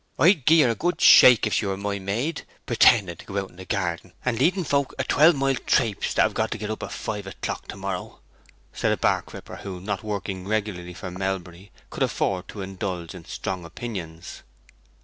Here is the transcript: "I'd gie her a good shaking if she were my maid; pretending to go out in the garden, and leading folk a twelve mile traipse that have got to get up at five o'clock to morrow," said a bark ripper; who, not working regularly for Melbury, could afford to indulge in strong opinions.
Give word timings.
"I'd 0.17 0.47
gie 0.47 0.61
her 0.61 0.69
a 0.71 0.73
good 0.73 0.99
shaking 0.99 1.47
if 1.49 1.53
she 1.53 1.67
were 1.67 1.77
my 1.77 1.99
maid; 1.99 2.41
pretending 2.65 3.17
to 3.17 3.23
go 3.27 3.37
out 3.37 3.51
in 3.51 3.57
the 3.57 3.65
garden, 3.65 4.13
and 4.25 4.39
leading 4.39 4.63
folk 4.63 4.95
a 4.97 5.03
twelve 5.03 5.35
mile 5.35 5.53
traipse 5.67 6.15
that 6.15 6.23
have 6.23 6.33
got 6.33 6.49
to 6.49 6.57
get 6.57 6.71
up 6.71 6.81
at 6.81 6.91
five 6.91 7.27
o'clock 7.27 7.67
to 7.67 7.77
morrow," 7.77 8.17
said 8.73 8.91
a 8.91 8.97
bark 8.97 9.31
ripper; 9.31 9.57
who, 9.57 9.79
not 9.79 10.01
working 10.01 10.47
regularly 10.47 10.95
for 10.95 11.11
Melbury, 11.11 11.71
could 11.91 12.01
afford 12.01 12.47
to 12.47 12.63
indulge 12.63 13.13
in 13.13 13.25
strong 13.25 13.63
opinions. 13.63 14.41